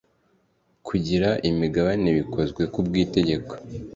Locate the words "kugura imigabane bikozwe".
0.85-2.61